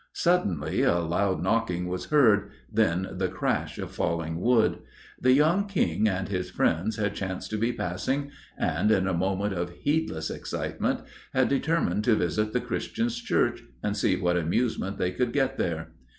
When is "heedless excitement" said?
9.69-11.01